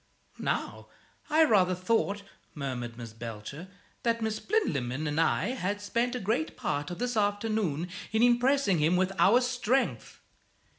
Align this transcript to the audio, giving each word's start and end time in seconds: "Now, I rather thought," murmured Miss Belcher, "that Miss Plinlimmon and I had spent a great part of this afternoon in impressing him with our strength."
"Now, 0.39 0.87
I 1.29 1.43
rather 1.43 1.75
thought," 1.75 2.23
murmured 2.55 2.97
Miss 2.97 3.13
Belcher, 3.13 3.67
"that 4.01 4.19
Miss 4.19 4.39
Plinlimmon 4.39 5.05
and 5.05 5.19
I 5.21 5.49
had 5.49 5.79
spent 5.79 6.15
a 6.15 6.19
great 6.19 6.57
part 6.57 6.89
of 6.89 6.97
this 6.97 7.15
afternoon 7.15 7.87
in 8.11 8.23
impressing 8.23 8.79
him 8.79 8.95
with 8.95 9.11
our 9.19 9.39
strength." 9.41 10.19